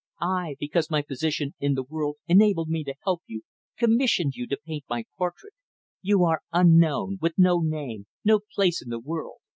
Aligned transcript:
I, 0.19 0.55
because 0.59 0.89
my 0.89 1.03
position 1.03 1.53
in 1.59 1.75
the 1.75 1.83
world 1.83 2.15
enabled 2.25 2.69
me 2.69 2.83
to 2.85 2.95
help 3.03 3.21
you, 3.27 3.43
commissioned 3.77 4.33
you 4.33 4.47
to 4.47 4.57
paint 4.65 4.83
my 4.89 5.03
portrait. 5.15 5.53
You 6.01 6.23
are 6.23 6.41
unknown, 6.51 7.19
with 7.21 7.33
no 7.37 7.59
name, 7.59 8.07
no 8.25 8.39
place 8.39 8.81
in 8.81 8.89
the 8.89 8.97
world. 8.99 9.41